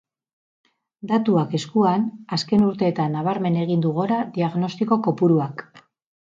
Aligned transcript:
Datuak 1.11 1.53
eskuan, 1.57 2.07
azken 2.39 2.65
urteetan 2.69 3.15
nabarmen 3.19 3.61
egin 3.67 3.87
du 3.87 3.95
gora 4.01 4.21
diagnostiko 4.41 5.01
kopuruak. 5.11 5.67